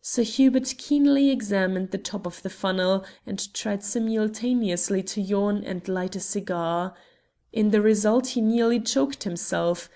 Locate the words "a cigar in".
6.14-7.70